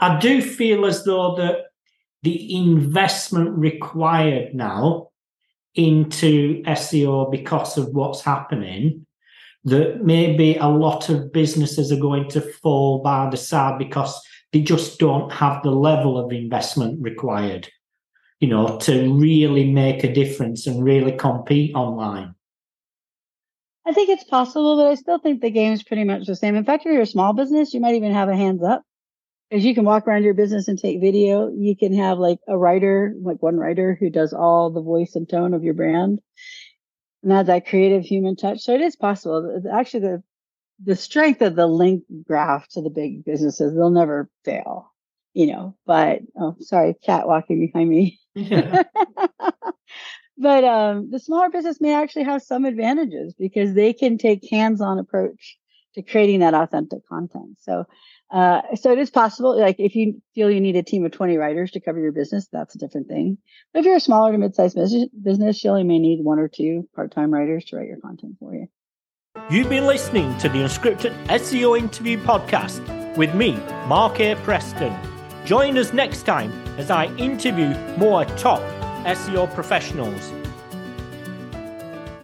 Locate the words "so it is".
38.60-38.96, 58.74-59.10